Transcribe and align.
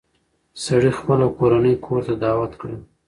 سړي 0.63 0.91
خپله 0.99 1.25
کورنۍ 1.37 1.75
کور 1.85 2.01
ته 2.07 2.13
دعوت 2.23 2.51
کړه. 2.61 2.77